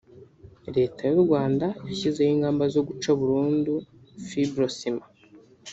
Leta 0.75 1.01
y’u 1.09 1.21
Rwanda 1.25 1.65
yashyizeho 1.87 2.31
ingamba 2.35 2.63
zo 2.73 2.81
guca 2.87 3.09
burundu 3.19 3.73
Fibrociment 4.27 5.05